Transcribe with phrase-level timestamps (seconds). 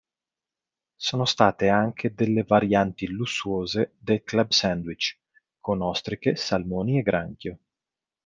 [0.95, 5.19] Sono state anche delle varianti "lussuose" del club sandwich
[5.59, 7.59] con ostriche, salmoni e granchio.